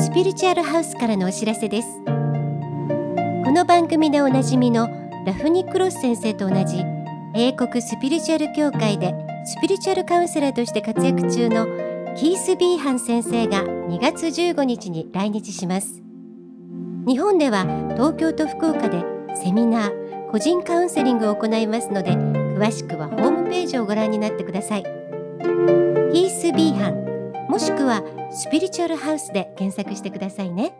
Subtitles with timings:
[0.00, 1.88] スピリチュアルハウスからのお知らせです。
[2.06, 4.88] この番組でおなじみの
[5.26, 6.82] ラフニ・クロス先生と同じ
[7.34, 11.66] 英国スピリチュアル協会でスピリチュアルカウンセラーとして活躍中の
[12.16, 16.02] キース・ビーハン先生が2月15日に来日します。
[17.06, 19.04] 日本では東京と福岡で
[19.34, 24.82] セミナー個人カウンセリングを行いますので詳しくはホームページをご覧になってください。
[24.82, 28.02] キース・ビーハンもしくは
[28.32, 30.72] スピリチュアルハウスで検索してくださいね。